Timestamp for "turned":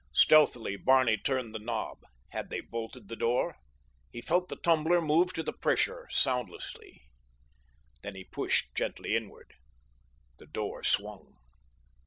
1.15-1.53